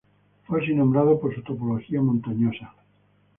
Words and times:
Fue 0.47 0.59
así 0.63 0.73
nombrado 0.73 1.19
por 1.19 1.35
su 1.35 1.43
topología 1.43 2.01
montañosa. 2.01 2.73